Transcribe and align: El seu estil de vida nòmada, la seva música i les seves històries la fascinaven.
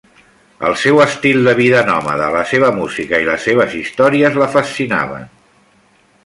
El 0.69 0.75
seu 0.83 1.01
estil 1.03 1.43
de 1.49 1.53
vida 1.59 1.83
nòmada, 1.89 2.29
la 2.37 2.41
seva 2.53 2.71
música 2.79 3.21
i 3.25 3.29
les 3.29 3.45
seves 3.51 3.77
històries 3.83 4.41
la 4.45 4.49
fascinaven. 4.57 5.31